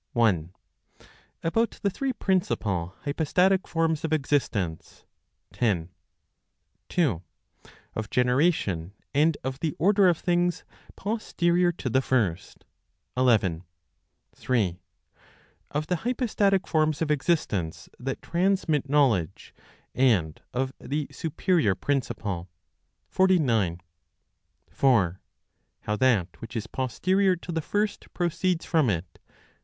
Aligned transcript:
1. 0.13 0.51
About 1.43 1.77
the 1.83 1.91
three 1.91 2.11
Principal 2.11 2.95
Hypostatic 3.01 3.67
Forms 3.67 4.03
of 4.03 4.11
Existence, 4.11 5.05
10. 5.53 5.89
2. 6.89 7.21
Of 7.93 8.09
Generation, 8.09 8.93
and 9.13 9.37
of 9.43 9.59
the 9.59 9.75
Order 9.77 10.09
of 10.09 10.17
Things 10.17 10.63
Posterior 10.95 11.71
to 11.73 11.87
the 11.87 12.01
First, 12.01 12.65
11. 13.15 13.63
3. 14.35 14.79
Of 15.69 15.85
the 15.85 15.97
Hypostatic 15.97 16.65
Forms 16.67 17.03
of 17.03 17.11
Existence 17.11 17.87
that 17.99 18.23
Transmit 18.23 18.89
Knowledge, 18.89 19.53
and 19.93 20.41
of 20.51 20.73
the 20.79 21.09
Superior 21.11 21.75
Principle, 21.75 22.49
49. 23.09 23.79
4. 24.71 25.21
How 25.81 25.95
that 25.95 26.41
which 26.41 26.55
is 26.55 26.65
Posterior 26.65 27.35
to 27.35 27.51
the 27.51 27.61
First 27.61 28.11
Proceeds 28.15 28.65
from 28.65 28.89
it? 28.89 29.19